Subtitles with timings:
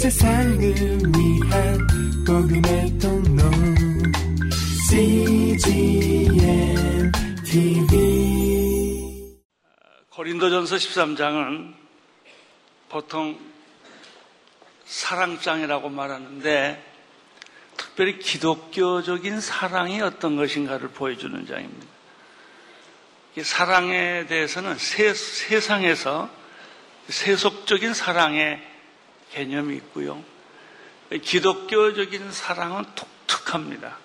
[0.00, 1.78] 세상을 위한
[2.26, 3.42] 복음의 통로
[4.88, 6.32] CGM
[7.44, 9.36] TV
[10.08, 11.74] 고린도전서 13장은
[12.88, 13.38] 보통
[14.86, 16.82] 사랑장이라고 말하는데
[17.76, 21.86] 특별히 기독교적인 사랑이 어떤 것인가를 보여주는 장입니다.
[23.36, 26.30] 이 사랑에 대해서는 세, 세상에서
[27.10, 28.69] 세속적인 사랑의
[29.32, 30.22] 개념이 있고요.
[31.22, 33.98] 기독교적인 사랑은 독특합니다.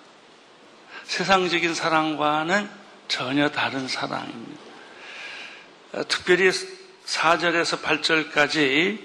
[1.04, 2.68] 세상적인 사랑과는
[3.08, 4.60] 전혀 다른 사랑입니다.
[6.08, 8.98] 특별히 4절에서 8절까지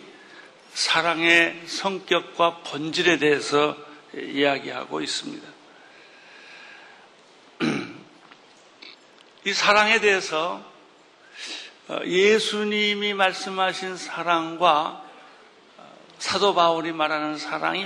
[0.73, 3.77] 사랑의 성격과 본질에 대해서
[4.15, 5.47] 이야기하고 있습니다.
[9.45, 10.63] 이 사랑에 대해서
[12.05, 15.03] 예수님이 말씀하신 사랑과
[16.21, 17.83] 사도 바울이 말하는 사랑이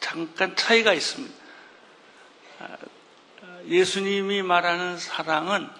[0.00, 1.32] 잠깐 차이가 있습니다.
[3.68, 5.70] 예수님이 말하는 사랑은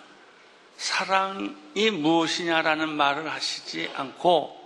[0.76, 4.56] 사랑이 무엇이냐라는 말을 하시지 않고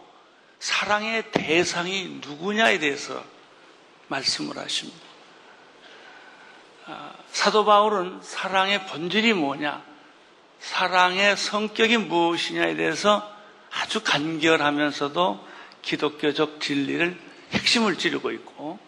[0.60, 3.24] 사랑의 대상이 누구냐에 대해서
[4.08, 5.00] 말씀을 하십니다.
[7.30, 9.82] 사도 바울은 사랑의 본질이 뭐냐,
[10.60, 13.26] 사랑의 성격이 무엇이냐에 대해서
[13.70, 15.51] 아주 간결하면서도
[15.82, 17.18] 기독교적 진리를
[17.52, 18.78] 핵심을 찌르고 있고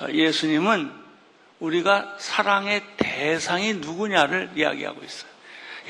[0.00, 0.92] 어, 예수님은
[1.60, 5.30] 우리가 사랑의 대상이 누구냐를 이야기하고 있어요.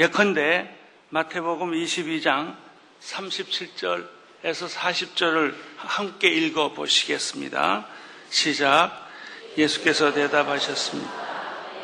[0.00, 0.74] 예컨대
[1.10, 2.56] 마태복음 22장
[3.02, 7.86] 37절에서 40절을 함께 읽어 보시겠습니다.
[8.30, 9.08] 시작.
[9.56, 11.10] 예수께서 대답하셨습니다.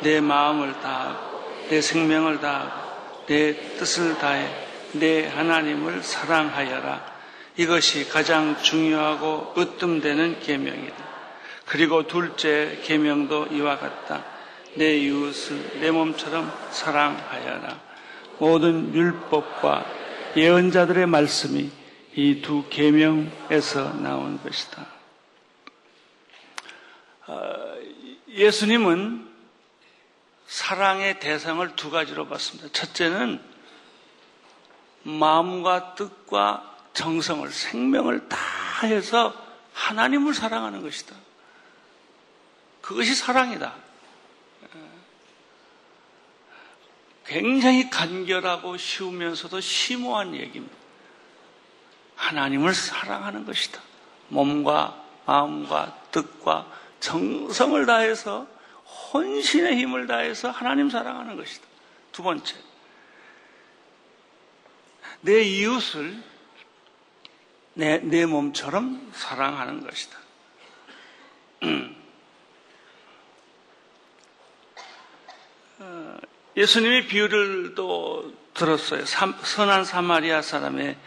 [0.01, 7.14] 내 마음을 다하고 내 생명을 다하고 내 뜻을 다해 내 하나님을 사랑하여라.
[7.57, 11.05] 이것이 가장 중요하고 으뜸되는 계명이다.
[11.65, 14.23] 그리고 둘째 계명도 이와 같다.
[14.75, 17.79] 내 이웃을 내 몸처럼 사랑하여라.
[18.39, 19.85] 모든 율법과
[20.35, 21.71] 예언자들의 말씀이
[22.17, 24.87] 이 두 계명에서 나온 것이다.
[27.27, 27.75] 어,
[28.29, 29.27] 예수님은
[30.47, 32.69] 사랑의 대상을 두 가지로 봤습니다.
[32.71, 33.41] 첫째는
[35.03, 39.35] 마음과 뜻과 정성을, 생명을 다해서
[39.73, 41.15] 하나님을 사랑하는 것이다.
[42.81, 43.75] 그것이 사랑이다.
[47.25, 50.75] 굉장히 간결하고 쉬우면서도 심오한 얘기입니다.
[52.15, 53.81] 하나님을 사랑하는 것이다.
[54.29, 58.47] 몸과 마음과 뜻과 정성을 다해서
[59.13, 61.65] 혼신의 힘을 다해서 하나님 사랑하는 것이다.
[62.11, 62.55] 두 번째.
[65.21, 66.23] 내 이웃을
[67.75, 70.17] 내, 내 몸처럼 사랑하는 것이다.
[75.79, 76.17] 어,
[76.55, 79.05] 예수님이 비유를 또 들었어요.
[79.05, 80.97] 선한 사마리아 사람의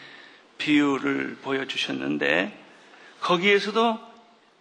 [0.58, 2.64] 비유를 보여주셨는데
[3.20, 3.98] 거기에서도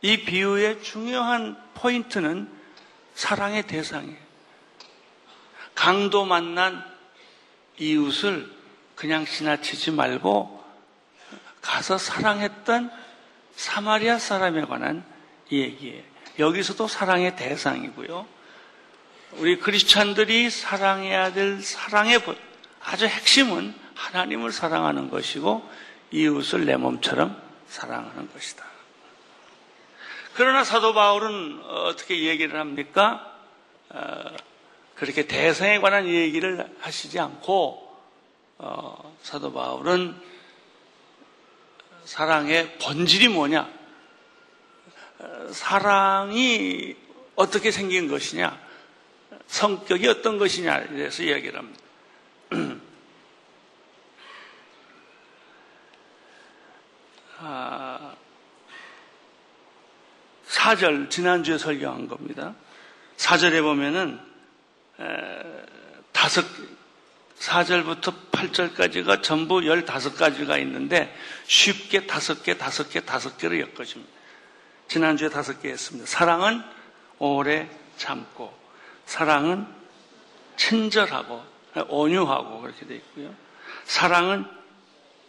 [0.02, 2.50] 이 비유의 중요한 포인트는
[3.16, 4.28] 사랑의 대상이에요.
[5.76, 6.84] 강도 만난
[7.78, 8.50] 이웃을
[8.96, 10.57] 그냥 지나치지 말고
[11.68, 12.90] 가서 사랑했던
[13.58, 15.04] 사마리아 사람에 관한
[15.52, 16.02] 얘기예요.
[16.40, 18.26] 여기서도 사랑의 대상이고요.
[19.34, 22.22] 우리 크리스찬들이 사랑해야 될 사랑의
[22.82, 25.70] 아주 핵심은 하나님을 사랑하는 것이고
[26.12, 28.64] 이웃을 내 몸처럼 사랑하는 것이다.
[30.36, 33.34] 그러나 사도 바울은 어떻게 얘기를 합니까?
[33.90, 34.24] 어,
[34.96, 37.98] 그렇게 대상에 관한 얘기를 하시지 않고
[38.60, 40.16] 어, 사도 바울은
[42.08, 43.70] 사랑의 본질이 뭐냐?
[45.52, 46.96] 사랑이
[47.36, 48.58] 어떻게 생긴 것이냐?
[49.48, 51.82] 성격이 어떤 것이냐에 대해서 이야기를 합니다.
[60.50, 62.56] 4절, 아, 지난주에 설교한 겁니다.
[63.18, 64.18] 4절에 보면은,
[66.14, 66.46] 다섯,
[67.40, 74.12] 4절부터 8절까지가 전부 15가지가 있는데 쉽게 5개, 5개, 5개로 엮어줍니다.
[74.88, 76.08] 지난주에 5개 했습니다.
[76.08, 76.64] 사랑은
[77.20, 78.54] 오래 참고,
[79.06, 79.68] 사랑은
[80.56, 81.44] 친절하고,
[81.90, 83.34] 온유하고 그렇게 되어 있고요.
[83.86, 84.46] 사랑은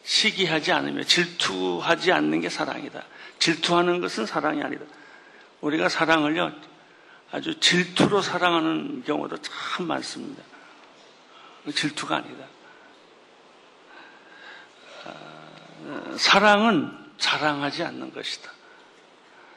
[0.03, 3.05] 시기하지 않으며 질투하지 않는 게 사랑이다.
[3.39, 4.85] 질투하는 것은 사랑이 아니다.
[5.61, 6.53] 우리가 사랑을요,
[7.31, 10.43] 아주 질투로 사랑하는 경우도 참 많습니다.
[11.73, 12.45] 질투가 아니다.
[15.07, 18.51] 아, 사랑은 자랑하지 않는 것이다.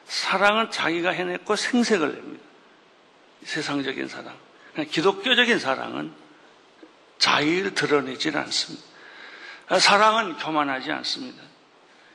[0.04, 2.44] 사랑은 자기가 해냈고 생색을 냅니다.
[3.44, 4.36] 세상적인 사랑.
[4.90, 6.12] 기독교적인 사랑은
[7.18, 8.84] 자기를 드러내질 않습니다.
[9.78, 11.42] 사랑은 교만하지 않습니다.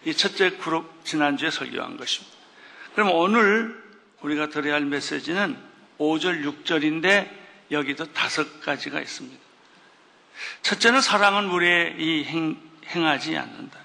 [0.06, 2.36] 이 첫째 그룹 지난주에 설교한 것입니다.
[2.94, 3.84] 그럼 오늘
[4.22, 5.58] 우리가 들어야 할 메시지는
[5.98, 7.30] 5절, 6절인데
[7.72, 9.47] 여기도 다섯 가지가 있습니다.
[10.62, 12.57] 첫째는 사랑은 무례 이 행,
[12.88, 13.80] 행하지 않는다.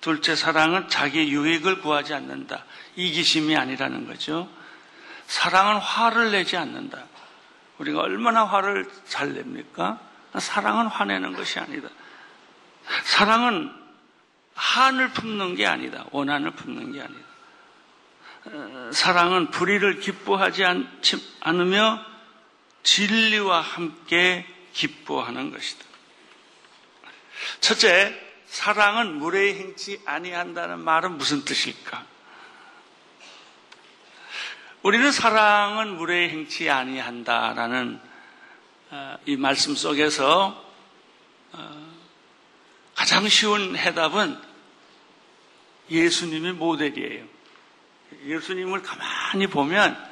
[0.00, 2.64] 둘째 사랑은 자기 유익을 구하지 않는다.
[2.96, 4.48] 이기심이 아니라는 거죠.
[5.26, 7.04] 사랑은 화를 내지 않는다.
[7.78, 10.00] 우리가 얼마나 화를 잘 냅니까?
[10.38, 11.88] 사랑은 화내는 것이 아니다.
[13.04, 13.72] 사랑은
[14.54, 16.04] 한을 품는 게 아니다.
[16.10, 17.30] 원한을 품는 게 아니다.
[18.46, 20.64] 어, 사랑은 불의를 기뻐하지
[21.40, 22.04] 않으며
[22.82, 25.84] 진리와 함께 기뻐하는 것이다.
[27.60, 32.04] 첫째, 사랑은 무례히 행치 아니한다는 말은 무슨 뜻일까?
[34.82, 38.00] 우리는 사랑은 무례히 행치 아니한다라는
[38.90, 40.64] 어, 이 말씀 속에서
[41.52, 41.94] 어,
[42.94, 44.40] 가장 쉬운 해답은
[45.90, 47.24] 예수님의 모델이에요.
[48.24, 50.10] 예수님을 가만히 보면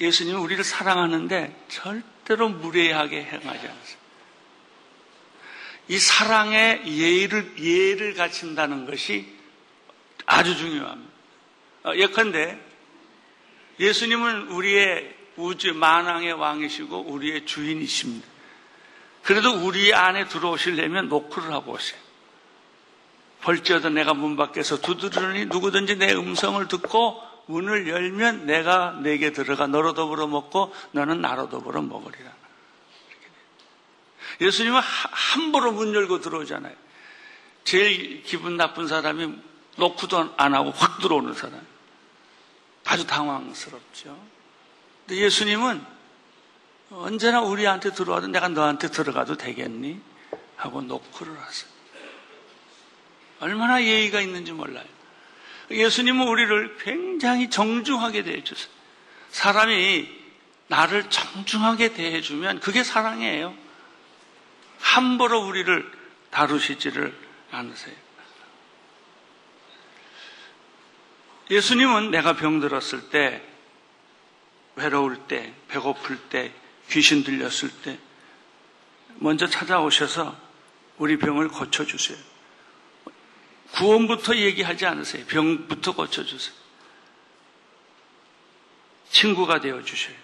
[0.00, 3.98] 예수님은 우리를 사랑하는데 절대 로 무례하게 행하지 않습니다.
[5.88, 9.34] 이 사랑의 예를, 예를 갖춘다는 것이
[10.26, 11.12] 아주 중요합니다.
[11.84, 12.58] 어, 예컨대
[13.80, 18.26] 예수님은 우리의 우주 만왕의 왕이시고 우리의 주인이십니다.
[19.22, 21.98] 그래도 우리 안에 들어오시려면 노크를 하고 오세요.
[23.40, 29.94] 벌지어도 내가 문 밖에서 두드리니 누구든지 내 음성을 듣고 문을 열면 내가 내게 들어가 너로
[29.94, 32.30] 더불어 먹고 너는 나로 더불어 먹으리라.
[34.40, 36.74] 예수님은 함부로 문 열고 들어오잖아요.
[37.64, 39.34] 제일 기분 나쁜 사람이
[39.76, 41.66] 노크도 안 하고 확 들어오는 사람.
[42.84, 44.18] 아주 당황스럽죠.
[45.06, 45.84] 근데 예수님은
[46.90, 50.00] 언제나 우리한테 들어와도 내가 너한테 들어가도 되겠니?
[50.56, 51.70] 하고 노크를 하세요.
[53.40, 54.97] 얼마나 예의가 있는지 몰라요.
[55.70, 58.68] 예수님은 우리를 굉장히 정중하게 대해주세요.
[59.30, 60.08] 사람이
[60.68, 63.54] 나를 정중하게 대해주면 그게 사랑이에요.
[64.80, 65.90] 함부로 우리를
[66.30, 67.14] 다루시지를
[67.50, 67.94] 않으세요.
[71.50, 73.42] 예수님은 내가 병들었을 때,
[74.76, 76.52] 외로울 때, 배고플 때,
[76.90, 77.98] 귀신 들렸을 때,
[79.16, 80.36] 먼저 찾아오셔서
[80.98, 82.27] 우리 병을 고쳐주세요.
[83.72, 85.26] 구원부터 얘기하지 않으세요.
[85.26, 86.54] 병부터 고쳐주세요.
[89.10, 90.16] 친구가 되어주세요.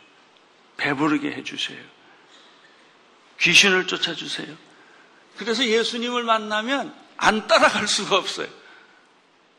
[0.76, 1.82] 배부르게 해주세요.
[3.40, 4.56] 귀신을 쫓아주세요.
[5.36, 8.48] 그래서 예수님을 만나면 안 따라갈 수가 없어요.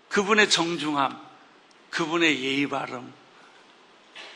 [0.09, 1.19] 그분의 정중함,
[1.89, 3.13] 그분의 예의 바름,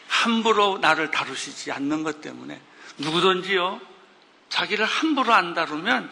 [0.07, 2.59] 함부로 나를 다루시지 않는 것 때문에
[2.97, 3.79] 누구든지요,
[4.49, 6.11] 자기를 함부로 안 다루면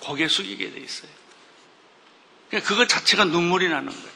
[0.00, 1.10] 고개 숙이게 돼 있어요.
[2.54, 4.14] 그러니까 그것 자체가 눈물이 나는 거예요.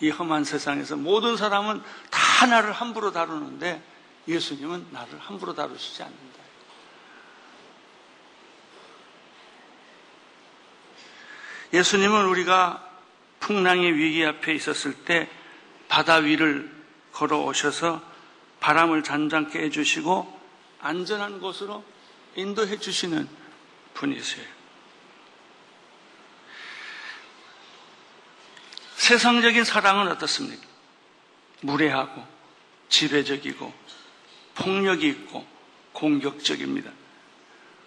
[0.00, 1.80] 이 험한 세상에서 모든 사람은
[2.10, 3.80] 다 나를 함부로 다루는데
[4.26, 6.40] 예수님은 나를 함부로 다루시지 않는다.
[11.72, 12.84] 예수님은 우리가
[13.38, 15.30] 풍랑의 위기 앞에 있었을 때
[15.88, 16.68] 바다 위를
[17.12, 18.02] 걸어 오셔서
[18.58, 20.40] 바람을 잔잔케 해주시고
[20.80, 21.84] 안전한 곳으로
[22.34, 23.28] 인도해 주시는
[23.94, 24.59] 분이세요.
[29.10, 30.64] 세상적인 사랑은 어떻습니까?
[31.62, 32.24] 무례하고
[32.88, 33.74] 지배적이고
[34.54, 35.44] 폭력이 있고
[35.92, 36.92] 공격적입니다.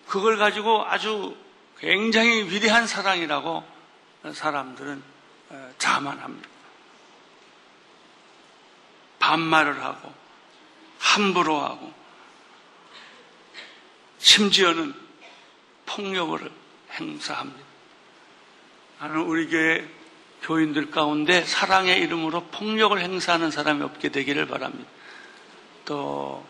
[0.06, 1.38] 그걸 가지고 아주
[1.78, 3.64] 굉장히 위대한 사랑이라고
[4.34, 5.02] 사람들은
[5.52, 6.50] 어, 자만합니다.
[9.20, 10.14] 반말을 하고
[11.00, 11.94] 함부로 하고
[14.18, 14.94] 심지어는
[15.86, 16.52] 폭력을
[16.92, 17.64] 행사합니다.
[19.00, 20.03] 나는 우리 교회
[20.44, 24.90] 교인들 가운데 사랑의 이름으로 폭력을 행사하는 사람이 없게 되기를 바랍니다.
[25.86, 26.46] 또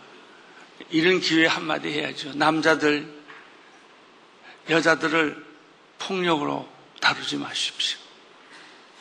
[0.89, 2.33] 이런 기회에 한마디 해야죠.
[2.33, 3.07] 남자들,
[4.69, 5.45] 여자들을
[6.00, 6.67] 폭력으로
[7.00, 8.00] 다루지 마십시오.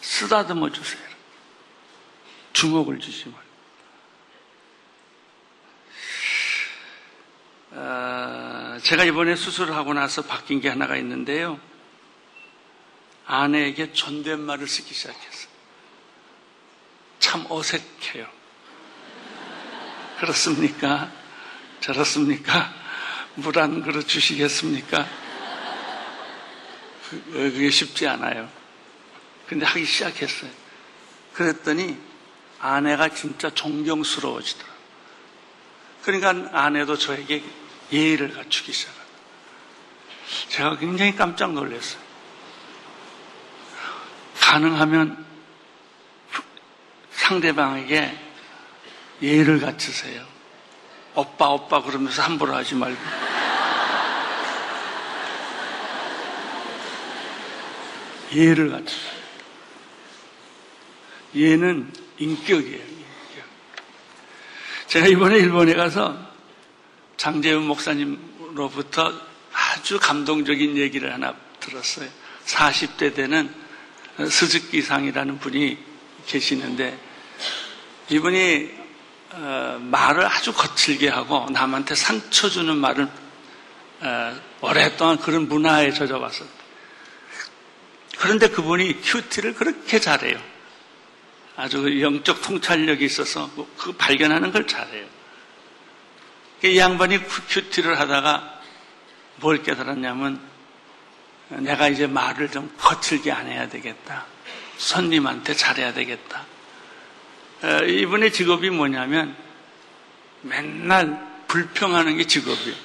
[0.01, 1.03] 쓰다듬어 주세요.
[2.53, 3.53] 주먹을 주지 말고.
[7.75, 11.59] 어, 제가 이번에 수술을 하고 나서 바뀐 게 하나가 있는데요.
[13.27, 15.53] 아내에게 존댓말을 쓰기 시작했어요.
[17.19, 18.27] 참 어색해요.
[20.19, 21.11] 그렇습니까?
[21.81, 22.73] 저렇습니까?
[23.35, 25.07] 물 한 그릇 주시겠습니까?
[27.33, 28.49] 그게 쉽지 않아요.
[29.47, 30.51] 근데 하기 시작했어요.
[31.33, 31.99] 그랬더니
[32.59, 34.73] 아내가 진짜 존경스러워지더라.
[36.03, 37.43] 그러니까 아내도 저에게
[37.93, 39.13] 예의를 갖추기 시작합니다.
[40.49, 42.01] 제가 굉장히 깜짝 놀랐어요.
[44.53, 45.25] 가능하면
[47.13, 48.15] 상대방에게
[49.23, 50.27] 예의를 갖추세요.
[51.15, 53.01] 오빠, 오빠 그러면서 함부로 하지 말고.
[58.35, 59.13] 예의를 갖추세요.
[61.35, 62.77] 얘는 인격이에요.
[62.77, 63.45] 인격.
[64.89, 66.15] 제가 이번에 일본에 가서
[67.17, 69.15] 장재훈 목사님으로부터
[69.55, 72.11] 아주 감동적인 얘기를 하나 들었어요.
[72.45, 73.62] 40대 되는
[74.19, 75.79] 스즈키상이라는 분이
[76.27, 76.99] 계시는데
[78.11, 78.83] 이분이
[79.35, 83.09] 어, 말을 아주 거칠게 하고 남한테 상처 주는 말을
[84.01, 86.47] 어, 오랫동안 그런 문화에 젖어봤었
[88.19, 90.39] 그런데 그분이 큐티를 그렇게 잘해요.
[91.57, 95.07] 아주 영적 통찰력이 있어서 그 발견하는 걸 잘해요.
[96.65, 98.61] 이 양반이 QT를 하다가
[99.37, 100.41] 뭘 깨달았냐면
[101.61, 104.27] 내가 이제 말을 좀 거칠게 안 해야 되겠다.
[104.77, 106.45] 손님한테 잘해야 되겠다.
[107.63, 109.37] 어, 이분의 직업이 뭐냐면
[110.41, 112.77] 맨날 불평하는 게 직업이에요.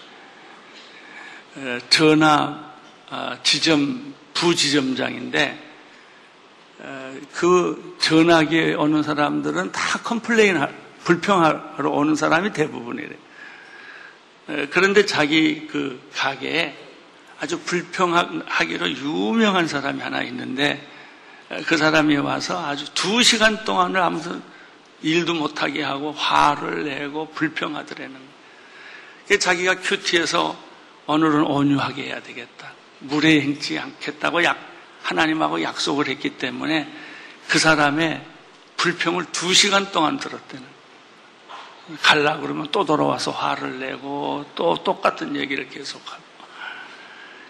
[1.55, 2.73] 어, 전화
[3.09, 5.65] 어, 지점 부지점장인데
[7.33, 10.63] 그 전화기에 오는 사람들은 다 complain,
[11.05, 13.17] 불평하러 오는 사람이 대부분이래요.
[14.69, 16.86] 그런데 자기 그 가게에
[17.39, 20.85] 아주 불평하기로 유명한 사람이 하나 있는데
[21.65, 24.41] 그 사람이 와서 아주 두 시간 동안을 아무튼
[25.01, 29.39] 일도 못하게 하고 화를 내고 불평하더라는 거예요.
[29.39, 30.57] 자기가 큐티에서
[31.05, 32.73] 오늘은 온유하게 해야 되겠다.
[32.99, 34.57] 물에 행치 않겠다고 약,
[35.03, 36.91] 하나님하고 약속을 했기 때문에
[37.47, 38.25] 그 사람의
[38.77, 40.65] 불평을 두 시간 동안 들었대는
[42.01, 46.26] 갈라 그러면 또 돌아와서 화를 내고 또 똑같은 얘기를 계속하고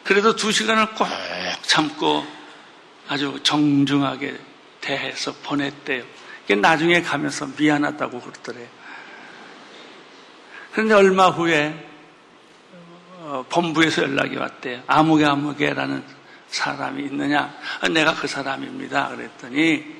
[0.08, 1.06] 그래도 두 시간을 꼭
[1.64, 2.26] 참고
[3.10, 4.40] 아주 정중하게
[4.80, 6.06] 대해서 보냈대요.
[6.62, 8.70] 나중에 가면서 미안하다고 그러더래요.
[10.72, 11.90] 그런데 얼마 후에
[13.20, 14.82] 어, 본부에서 연락이 왔대요.
[14.88, 16.02] 아무개 아무개라는
[16.48, 17.54] 사람이 있느냐?
[17.82, 19.10] 아, 내가 그 사람입니다.
[19.10, 19.94] 그랬더니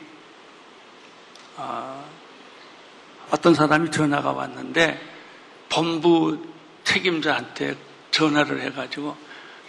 [1.58, 2.10] 어,
[3.30, 5.02] 어떤 사람이 전화가 왔는데
[5.68, 6.48] 본부
[6.86, 7.76] 책임자한테
[8.12, 9.27] 전화를 해가지고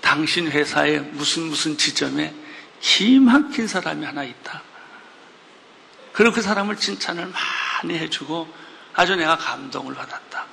[0.08, 2.34] 당신 회사에 무슨 무슨 지점에
[2.80, 4.62] 기막힌 사람이 하나 있다.
[6.14, 8.48] 그리고 그 사람을 칭찬을 많이 해주고
[8.94, 10.46] 아주 내가 감동을 받았다.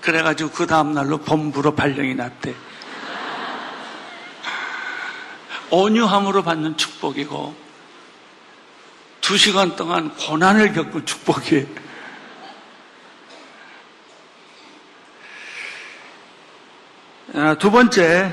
[0.00, 2.54] 그래가지고 그 다음날로 본부로 발령이 났대.
[5.68, 7.54] 온유함으로 받는 축복이고
[9.20, 11.81] 두 시간 동안 고난을 겪은 축복이에요.
[17.58, 18.30] 두 번째,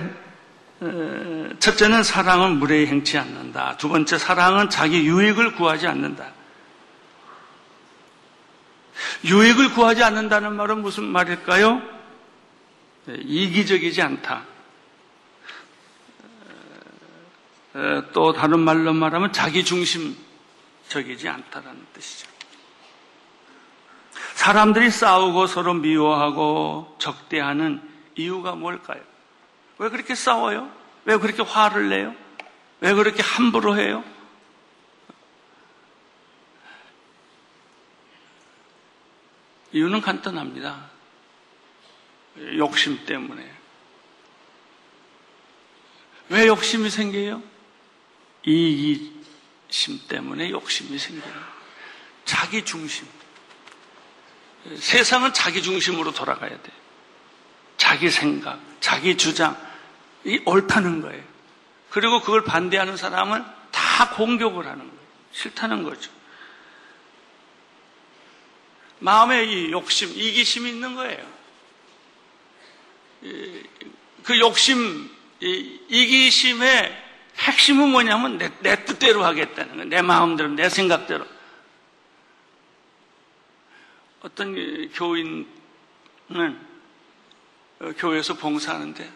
[1.59, 3.77] 첫째는 사랑은 무례히 행치 않는다.
[3.77, 6.33] 두 번째, 사랑은 자기 유익을 구하지 않는다.
[9.23, 11.81] 유익을 구하지 않는다는 말은 무슨 말일까요?
[13.07, 14.43] 이기적이지 않다.
[18.11, 22.27] 또 다른 말로 말하면 자기 중심적이지 않다라는 뜻이죠.
[24.33, 27.88] 사람들이 싸우고 서로 미워하고 적대하는
[28.19, 29.01] 이유가 뭘까요?
[29.77, 30.69] 왜 그렇게 싸워요?
[31.05, 32.13] 왜 그렇게 화를 내요?
[32.81, 34.03] 왜 그렇게 함부로 해요?
[39.71, 40.89] 이유는 간단합니다.
[42.57, 43.49] 욕심 때문에.
[46.29, 47.41] 왜 욕심이 생겨요?
[48.43, 51.59] 이기심 때문에 욕심이 생겨요.
[52.25, 53.07] 자기 중심.
[54.77, 56.78] 세상은 자기 중심으로 돌아가야 돼.
[57.89, 59.57] 자기 생각, 자기 주장,
[60.23, 61.23] 이 옳다는 거예요.
[61.89, 64.99] 그리고 그걸 반대하는 사람은 다 공격을 하는 거예요.
[65.31, 66.11] 싫다는 거죠.
[68.99, 71.25] 마음에 이 욕심, 이기심이 있는 거예요.
[74.21, 77.05] 그 욕심, 이기심의
[77.39, 79.89] 핵심은 뭐냐면 내, 내 뜻대로 하겠다는 거예요.
[79.89, 81.25] 내 마음대로, 내 생각대로.
[84.21, 84.53] 어떤
[84.91, 86.68] 교인은
[87.79, 89.11] 교회에서 봉사하는데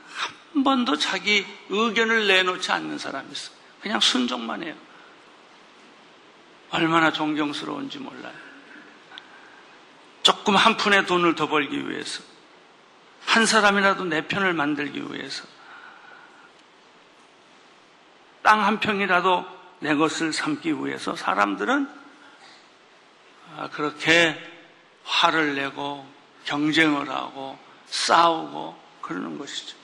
[0.54, 3.52] 한 번도 자기 의견을 내놓지 않는 사람이 있어.
[3.82, 4.76] 그냥 순종만 해요.
[6.70, 8.34] 얼마나 존경스러운지 몰라요.
[10.24, 12.24] 조금 한 푼의 돈을 더 벌기 위해서,
[13.26, 15.44] 한 사람이라도 내 편을 만들기 위해서,
[18.42, 19.46] 땅 한 평이라도
[19.80, 21.90] 내 것을 삼기 위해서 사람들은
[23.56, 24.42] 아, 그렇게
[25.04, 26.08] 화를 내고
[26.46, 27.58] 경쟁을 하고
[27.94, 29.78] 싸우고 그러는 것이죠.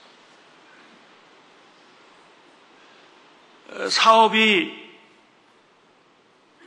[3.88, 4.90] 사업이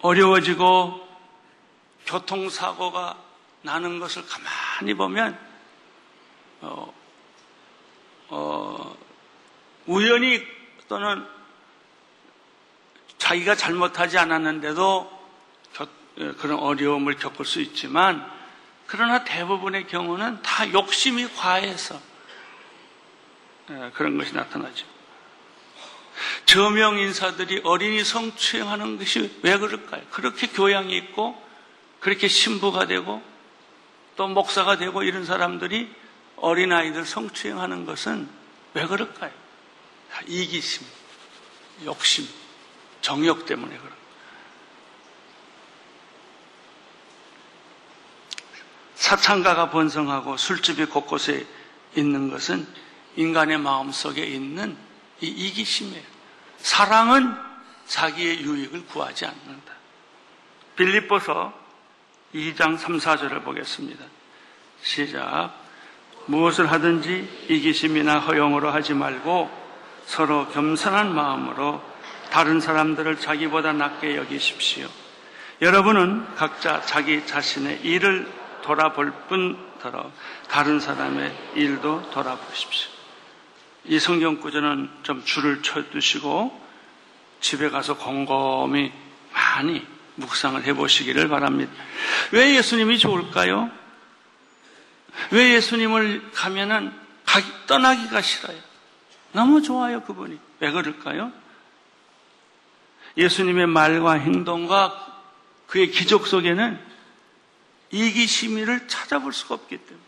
[0.01, 1.05] 어려워지고
[2.05, 3.21] 교통사고가
[3.62, 5.38] 나는 것을 가만히 보면
[6.62, 6.93] 어,
[8.29, 8.97] 어,
[9.85, 10.45] 우연히
[10.88, 11.27] 또는
[13.17, 15.23] 자기가 잘못하지 않았는데도
[16.19, 18.31] 예, 그런 어려움을 겪을 수 있지만
[18.93, 22.00] 그러나 대부분의 경우는 다 욕심이 과해서
[23.71, 24.85] 예, 그런 것이 나타나죠.
[26.45, 30.03] 저명 인사들이 어린이 성추행하는 것이 왜 그럴까요?
[30.12, 31.35] 그렇게 교양이 있고
[32.01, 33.23] 그렇게 신부가 되고
[34.15, 35.91] 또 목사가 되고 이런 사람들이
[36.35, 38.29] 어린아이들 성추행하는 것은
[38.75, 39.31] 왜 그럴까요?
[40.27, 40.85] 이기심,
[41.85, 42.27] 욕심,
[43.01, 44.02] 정욕 때문에 그런
[49.13, 51.46] 사창가가 번성하고 술집이 곳곳에
[51.96, 52.65] 있는 것은
[53.15, 54.75] 인간의 마음 속에 있는
[55.22, 56.03] 이 이기심이에요.
[56.58, 57.36] 사랑은
[57.86, 59.74] 자기의 유익을 구하지 않는다.
[60.75, 61.53] 빌립보서
[62.34, 64.03] 2장 3, 4절을 보겠습니다.
[64.82, 65.53] 시작.
[66.25, 69.51] 무엇을 하든지 이기심이나 허용으로 하지 말고
[70.08, 71.84] 서로 겸손한 마음으로
[72.32, 74.88] 다른 사람들을 자기보다 낮게 여기십시오.
[75.62, 80.12] 여러분은 각자 자기 자신의 일을 돌아볼 뿐더러
[80.50, 82.91] 다른 사람의 일도 돌아보십시오.
[83.86, 86.62] 이 성경 구절은 좀 줄을 쳐두시고
[87.41, 88.91] 집에 가서 곰곰이
[89.34, 91.72] 많이 묵상을 해보시기를 바랍니다.
[92.32, 93.70] 왜 예수님이 좋을까요?
[95.32, 96.93] 왜 예수님을 가면은
[97.25, 98.58] 가기, 떠나기가 싫어요?
[99.32, 100.39] 너무 좋아요, 그분이.
[100.60, 101.32] 왜 그럴까요?
[103.17, 105.22] 예수님의 말과 행동과
[105.67, 106.92] 그의 기적 속에는
[107.93, 110.03] 이기심이를 찾아볼 수가 없기 때문에.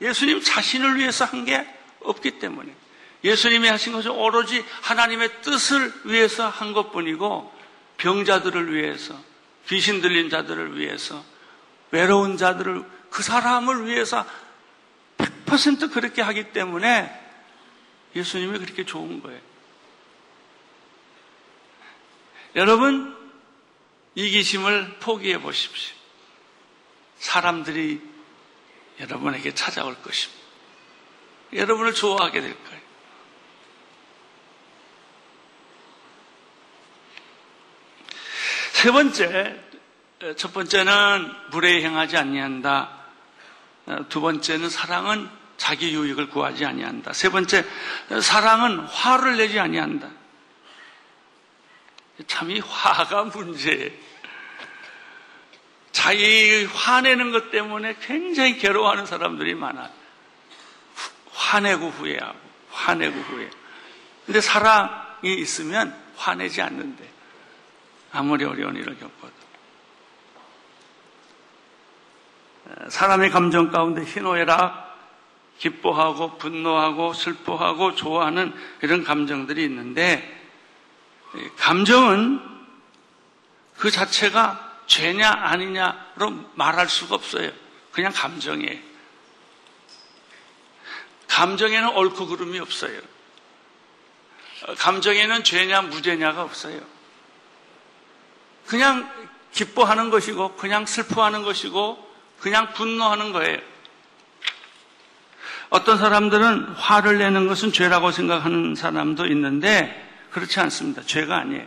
[0.00, 1.66] 예수님 자신을 위해서 한 게
[2.00, 2.74] 없기 때문에.
[3.22, 7.52] 예수님이 하신 것은 오로지 하나님의 뜻을 위해서 한 것 뿐이고,
[7.98, 9.20] 병자들을 위해서,
[9.68, 11.22] 귀신 들린 자들을 위해서,
[11.90, 14.24] 외로운 자들을, 그 사람을 위해서
[15.18, 17.12] 100% 그렇게 하기 때문에
[18.16, 19.40] 예수님이 그렇게 좋은 거예요.
[22.56, 23.16] 여러분,
[24.14, 25.99] 이기심을 포기해 보십시오.
[27.20, 28.00] 사람들이
[28.98, 30.40] 여러분에게 찾아올 것입니다.
[31.52, 32.80] 여러분을 좋아하게 될 거예요.
[38.72, 39.62] 세 번째,
[40.36, 42.98] 첫 번째는 불에 행하지 아니한다.
[44.08, 45.28] 두 번째는 사랑은
[45.58, 47.12] 자기 유익을 구하지 아니한다.
[47.12, 47.64] 세 번째,
[48.22, 50.10] 사랑은 화를 내지 아니한다.
[52.26, 54.09] 참 이 화가 문제예요.
[55.92, 59.90] 자기 화내는 것 때문에 굉장히 괴로워하는 사람들이 많아요.
[61.32, 62.38] 화내고 후회하고,
[62.70, 63.50] 화내고 후회.
[64.26, 67.08] 근데 사랑이 있으면 화내지 않는데.
[68.12, 69.32] 아무리 어려운 일을 겪어도.
[72.88, 74.90] 사람의 감정 가운데 희노애락,
[75.58, 80.38] 기뻐하고 분노하고 슬퍼하고 좋아하는 이런 감정들이 있는데
[81.58, 82.40] 감정은
[83.76, 87.52] 그 자체가 죄냐 아니냐로 말할 수가 없어요.
[87.92, 88.76] 그냥 감정이에요.
[91.28, 93.00] 감정에는 옳고 그름이 없어요.
[94.78, 96.80] 감정에는 죄냐 무죄냐가 없어요.
[98.66, 99.08] 그냥
[99.52, 103.58] 기뻐하는 것이고, 그냥 슬퍼하는 것이고, 그냥 분노하는 거예요.
[105.68, 111.02] 어떤 사람들은 화를 내는 것은 죄라고 생각하는 사람도 있는데, 그렇지 않습니다.
[111.02, 111.64] 죄가 아니에요.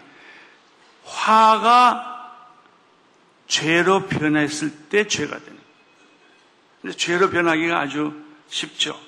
[1.06, 2.13] 화가
[3.54, 5.62] 죄로 변했을 때 죄가 되는 거예요.
[6.82, 8.12] 근데 죄로 변하기가 아주
[8.48, 9.00] 쉽죠.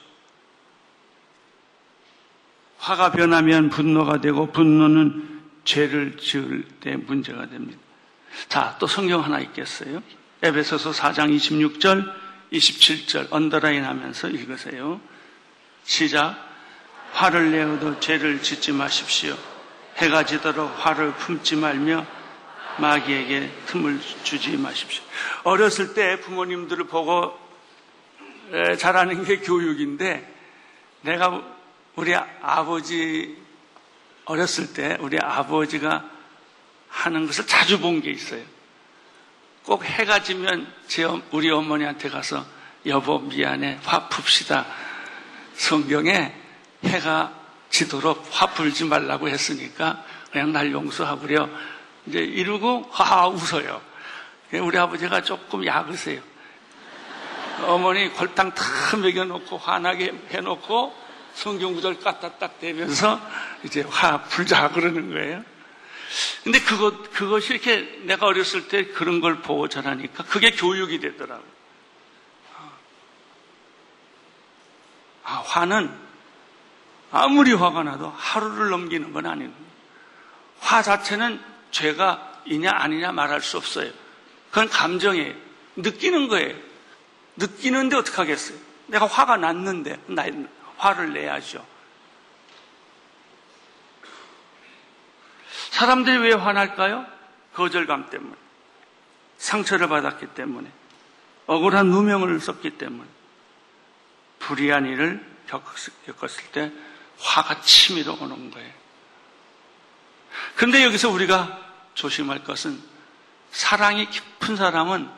[2.78, 7.80] 화가 변하면 분노가 되고 분노는 죄를 지을 때 문제가 됩니다.
[8.48, 10.04] 자, 또 성경 하나 있겠어요?
[10.44, 12.08] 에베소서 4장 26절,
[12.54, 15.02] 27절 언더라인 하면서 읽으세요.
[15.86, 16.38] 시작.
[17.14, 19.36] 화를 내어도 죄를 짓지 마십시오.
[19.98, 22.06] 해가 지도록 화를 품지 말며
[22.78, 25.04] 마귀에게 틈을 주지 마십시오.
[25.44, 27.38] 어렸을 때 부모님들을 보고
[28.78, 30.34] 자라는 게 교육인데
[31.02, 31.42] 내가
[31.96, 33.38] 우리 아버지
[34.26, 36.10] 어렸을 때 우리 아버지가
[36.90, 38.44] 하는 것을 자주 본 게 있어요.
[39.64, 42.46] 꼭 해가 지면 제 우리 어머니한테 가서
[42.86, 44.66] 여보 미안해 화 풉시다.
[45.56, 46.34] 성경에
[46.84, 47.34] 해가
[47.70, 51.50] 지도록 화 풀지 말라고 했으니까 그냥 날 용서하구려.
[52.08, 53.82] 이제 이러고 하하 웃어요.
[54.54, 56.22] 우리 아버지가 조금 약으세요.
[57.63, 58.63] 어머니 골탕 다
[58.98, 63.20] 먹여놓고 화나게 해놓고 성경 구절 갖다 딱 대면서
[63.63, 65.44] 이제 화 풀자 그러는 거예요.
[66.44, 71.56] 근데 그것, 그것이 이렇게 내가 어렸을 때 그런 걸 보고 자라니까 그게 교육이 되더라고요.
[75.24, 75.91] 아, 화는
[77.12, 79.60] 아무리 화가 나도 하루를 넘기는 건 아닙니다.
[80.60, 83.92] 화 자체는 죄가 이냐 아니냐 말할 수 없어요.
[84.50, 85.36] 그건 감정이에요.
[85.76, 86.56] 느끼는 거예요.
[87.36, 88.58] 느끼는데 어떡하겠어요?
[88.88, 90.24] 내가 화가 났는데 나
[90.78, 91.66] 화를 내야죠.
[95.72, 97.06] 사람들이 왜 화날까요?
[97.54, 98.36] 거절감 때문에.
[99.38, 100.72] 상처를 받았기 때문에.
[101.46, 103.10] 억울한 누명을 썼기 때문에.
[104.40, 106.72] 불의한 일을 겪었을 때
[107.20, 108.72] 화가 치밀어 오는 거예요.
[110.56, 111.64] 그런데 여기서 우리가
[111.96, 112.82] 조심할 것은
[113.52, 115.10] 사랑이 깊은 사람은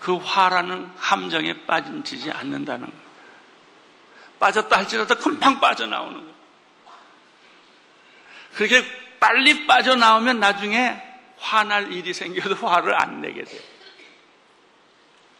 [0.00, 3.04] 그 화라는 함정에 빠지지 않는다는 거예요.
[4.38, 6.34] 빠졌다 할지라도 금방 빠져나오는 거예요.
[8.56, 8.84] 그렇게
[9.18, 11.02] 빨리 빠져나오면 나중에
[11.38, 13.62] 화날 일이 생겨도 화를 안 내게 돼요.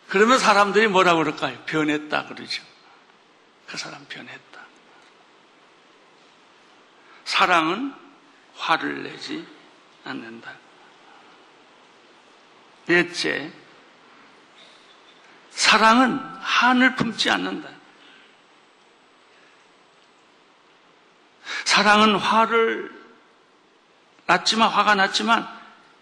[0.09, 1.59] 그러면 사람들이 뭐라고 그럴까요?
[1.67, 2.63] 변했다 그러죠.
[3.67, 4.61] 그 사람 변했다.
[7.25, 7.95] 사랑은
[8.57, 9.47] 화를 내지
[10.05, 10.53] 않는다.
[12.87, 13.51] 넷째,
[15.51, 17.69] 사랑은 한을 품지 않는다.
[21.65, 22.93] 사랑은 화를
[24.27, 25.49] 났지만 화가 났지만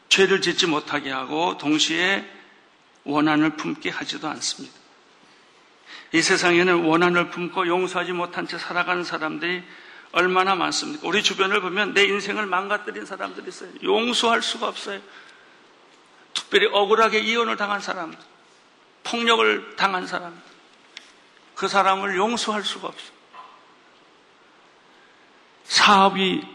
[0.09, 2.29] 죄를 짓지 못하게 하고 동시에
[3.05, 4.75] 원한을 품게 하지도 않습니다.
[6.13, 9.63] 이 세상에는 원한을 품고 용서하지 못한 채 살아가는 사람들이
[10.13, 11.09] 얼마나 많습니까?
[11.09, 13.71] 우리 주변을 보면 내 인생을 망가뜨린 사람들이 있어요.
[13.83, 15.01] 용서할 수가 없어요.
[16.35, 18.19] 특별히 억울하게 이혼을 당한 사람들,
[19.05, 20.41] 폭력을 당한 사람들,
[21.55, 23.13] 그 사람을 용서할 수가 없어요.
[25.65, 26.47] 사업이,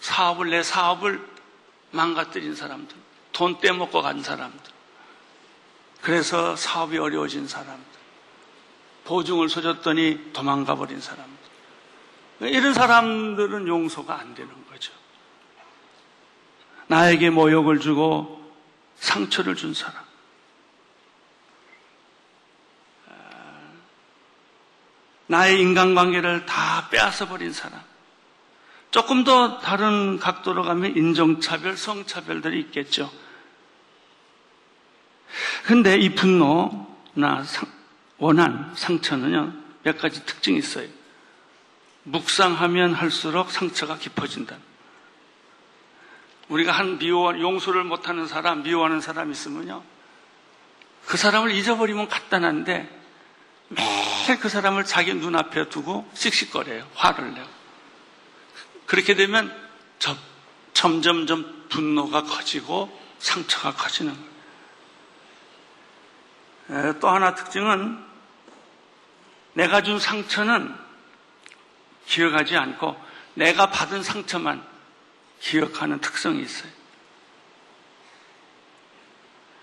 [0.00, 1.24] 사업을, 내 사업을
[1.92, 2.96] 망가뜨린 사람들,
[3.32, 4.72] 돈 떼먹고 간 사람들,
[6.00, 7.84] 그래서 사업이 어려워진 사람들,
[9.04, 11.43] 보증을 서줬더니 도망가 버린 사람들.
[12.50, 14.92] 이런 사람들은 용서가 안 되는 거죠.
[16.86, 18.42] 나에게 모욕을 주고
[18.96, 20.04] 상처를 준 사람.
[25.26, 27.80] 나의 인간관계를 다 빼앗아 버린 사람.
[28.90, 33.10] 조금 더 다른 각도로 가면 인종차별, 성차별들이 있겠죠.
[35.64, 37.68] 근데 이 분노나 상,
[38.18, 39.52] 원한, 상처는요,
[39.82, 40.86] 몇 가지 특징이 있어요.
[42.04, 44.56] 묵상하면 할수록 상처가 깊어진다.
[46.48, 49.82] 우리가 한 미워, 용서를 못하는 사람, 미워하는 사람 있으면요.
[51.06, 53.00] 그 사람을 잊어버리면 간단한데
[53.68, 56.86] 매일 그 사람을 자기 눈앞에 두고 씩씩거려요.
[56.94, 57.48] 화를 내고.
[58.86, 59.54] 그렇게 되면
[59.98, 60.16] 점,
[60.74, 64.14] 점점점 분노가 커지고 상처가 커지는
[66.68, 66.98] 거예요.
[67.00, 68.04] 또 하나 특징은
[69.54, 70.83] 내가 준 상처는
[72.06, 73.02] 기억하지 않고
[73.34, 74.64] 내가 받은 상처만
[75.40, 76.70] 기억하는 특성이 있어요.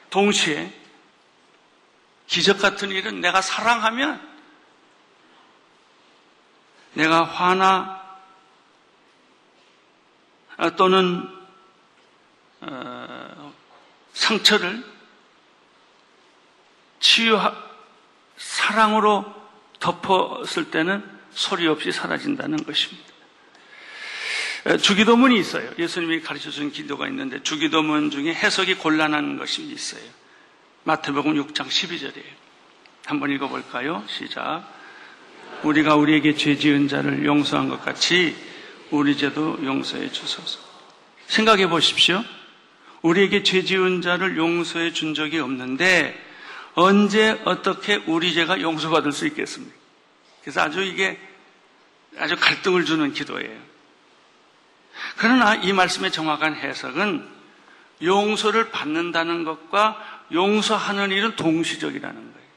[0.10, 0.74] 동시에
[2.28, 4.30] 기적 같은 일은 내가 사랑하면
[6.94, 8.02] 내가 화나
[10.78, 11.28] 또는
[12.60, 13.54] 어,
[14.14, 14.86] 상처를
[17.00, 17.40] 치유
[18.38, 19.26] 사랑으로
[19.80, 23.12] 덮었을 때는 소리 없이 사라진다는 것입니다.
[24.82, 25.70] 주기도문이 있어요.
[25.80, 30.04] 예수님이 가르쳐 준 기도가 있는데 주기도문 중에 해석이 곤란한 것이 있어요.
[30.84, 32.42] 마태복음 6장 12절이에요.
[33.06, 34.04] 한번 읽어볼까요?
[34.08, 34.64] 시작.
[35.64, 38.36] 우리가 우리에게 죄 지은 자를 용서한 것 같이
[38.92, 40.60] 우리 죄도 용서해 주소서.
[41.28, 42.24] 생각해 보십시오.
[43.02, 46.20] 우리에게 죄 지은 자를 용서해 준 적이 없는데
[46.74, 49.81] 언제 어떻게 우리 죄가 용서받을 수 있겠습니까?
[50.42, 51.20] 그래서 아주 이게
[52.18, 53.60] 아주 갈등을 주는 기도예요.
[55.18, 57.28] 그러나 이 말씀의 정확한 해석은
[58.04, 62.48] 용서를 받는다는 것과 용서하는 일은 동시적이라는 거예요.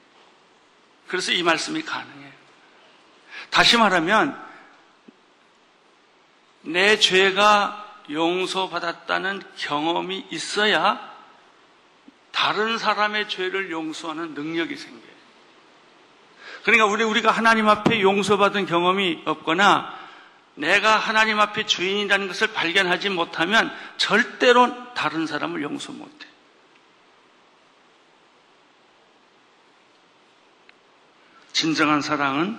[1.09, 2.33] 그래서 이 말씀이 가능해요.
[3.51, 4.42] 다시 말하면
[6.62, 11.12] 내 죄가 용서받았다는 경험이 있어야
[12.33, 15.13] 다른 사람의 죄를 용서하는 능력이 생겨요.
[16.64, 19.94] 그러니까 우리, 우리가 하나님 앞에 용서받은 경험이 없거나
[20.55, 26.27] 내가 하나님 앞에 주인이라는 것을 발견하지 못하면 절대로 다른 사람을 용서 못해.
[31.53, 32.59] 진정한 사랑은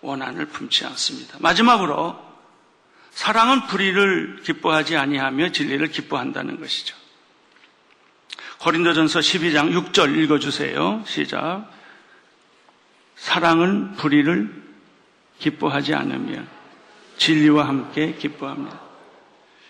[0.00, 1.36] 원한을 품지 않습니다.
[1.40, 2.18] 마지막으로
[3.10, 6.96] 사랑은 불의를 기뻐하지 아니하며 진리를 기뻐한다는 것이죠.
[8.58, 11.04] 고린도전서 12장 6절 읽어주세요.
[11.06, 11.81] 시작.
[13.22, 14.52] 사랑은 불의를
[15.38, 16.42] 기뻐하지 않으며
[17.18, 18.80] 진리와 함께 기뻐합니다.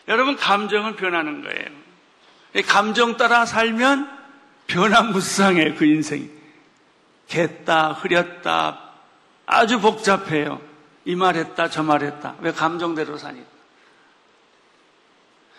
[0.09, 2.63] 여러분 감정은 변하는 거예요.
[2.67, 4.09] 감정 따라 살면
[4.69, 6.31] 변화무쌍해 그 인생이.
[7.29, 8.95] 겠다, 흐렸다,
[9.45, 10.61] 아주 복잡해요.
[11.05, 12.37] 이 말했다, 저 말했다.
[12.41, 13.47] 왜 감정대로 사니까.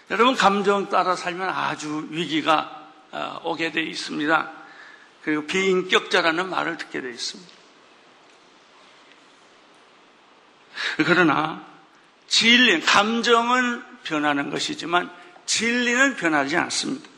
[0.10, 4.52] 여러분 감정 따라 살면 아주 위기가 어, 오게 돼 있습니다.
[5.22, 7.63] 그리고 비인격자라는 말을 듣게 돼 있습니다.
[10.98, 11.66] 그러나
[12.28, 15.10] 진리, 감정은 변하는 것이지만
[15.46, 17.10] 진리는 변하지 않습니다.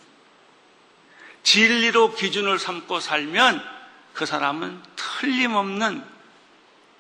[1.43, 3.63] 진리로 기준을 삼고 살면
[4.13, 6.04] 그 사람은 틀림없는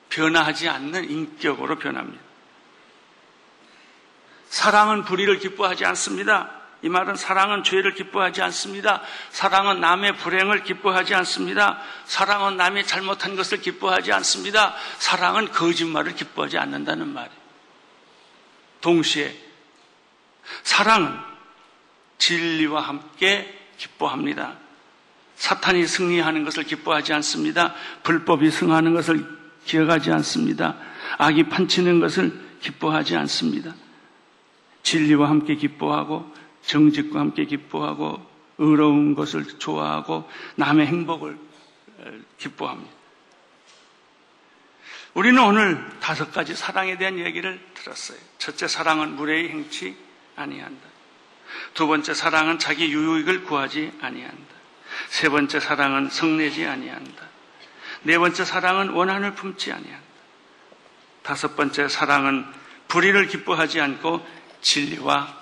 [0.09, 2.23] 변화하지 않는 인격으로 변합니다.
[4.49, 6.64] 사랑은 불의를 기뻐하지 않습니다.
[6.85, 9.01] 이 말은 사랑은 죄를 기뻐하지 않습니다.
[9.31, 11.81] 사랑은 남의 불행을 기뻐하지 않습니다.
[12.05, 14.75] 사랑은 남이 잘못한 것을 기뻐하지 않습니다.
[14.99, 17.41] 사랑은 거짓말을 기뻐하지 않는다는 말이에요.
[18.81, 19.35] 동시에
[20.61, 21.17] 사랑은
[22.19, 24.53] 진리와 함께 기뻐합니다.
[25.37, 27.73] 사탄이 승리하는 것을 기뻐하지 않습니다.
[28.03, 29.25] 불법이 승하는 것을
[29.65, 30.75] 기억하지 않습니다.
[31.17, 33.73] 악이 판치는 것을 기뻐하지 않습니다.
[34.83, 38.25] 진리와 함께 기뻐하고 정직과 함께 기뻐하고
[38.57, 41.37] 의로운 것을 좋아하고 남의 행복을
[42.37, 42.91] 기뻐합니다.
[45.13, 48.17] 우리는 오늘 다섯 가지 사랑에 대한 얘기를 들었어요.
[48.37, 49.95] 첫째 사랑은 무례히 행치
[50.35, 50.87] 아니한다.
[51.73, 54.55] 두 번째 사랑은 자기 유익을 구하지 아니한다.
[55.07, 57.25] 세 번째 사랑은 성내지 아니한다.
[58.03, 60.05] 네 번째 사랑은 원한을 품지 아니한다.
[61.23, 62.45] 다섯 번째 사랑은
[62.87, 64.25] 불의를 기뻐하지 않고
[64.61, 65.35] 진리와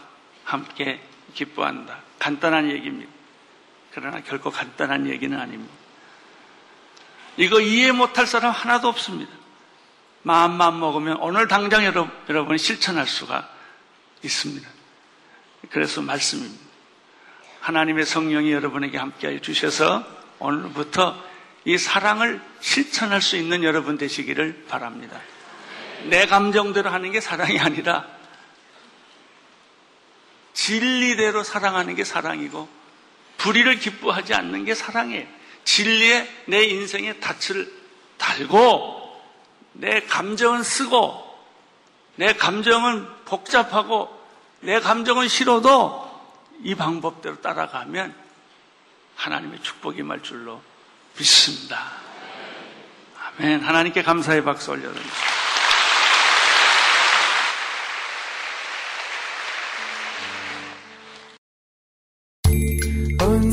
[0.44, 1.02] 함께
[1.34, 2.00] 기뻐한다.
[2.20, 3.12] 간단한 얘기입니다.
[3.94, 5.74] 그러나 결코 간단한 얘기는 아닙니다.
[7.38, 9.32] 이거 이해 못할 사람 하나도 없습니다.
[10.24, 13.50] 마음만 먹으면 오늘 당장 여러분이 실천할 수가
[14.24, 14.68] 있습니다.
[15.70, 16.64] 그래서 말씀입니다.
[17.62, 20.06] 하나님의 성령이 여러분에게 함께해 주셔서
[20.40, 21.22] 오늘부터
[21.66, 25.20] 이 사랑을 실천할 수 있는 여러분 되시기를 바랍니다.
[26.06, 28.06] 내 감정대로 하는 게 사랑이 아니라
[30.54, 32.68] 진리대로 사랑하는 게 사랑이고
[33.38, 35.28] 불의를 기뻐하지 않는 게 사랑이에요.
[35.66, 37.72] 진리에 내 인생의 닻을
[38.18, 39.22] 달고
[39.74, 41.24] 내 감정은 쓰고
[42.16, 44.22] 내 감정은 복잡하고
[44.62, 46.12] 내 감정은 싫어도
[46.64, 48.14] 이 방법대로 따라가면
[49.16, 50.62] 하나님의 축복이 말 줄로
[51.18, 51.92] 믿습니다.
[53.38, 53.62] 아멘.
[53.62, 55.33] 하나님께 감사의 박수 올려드립니다.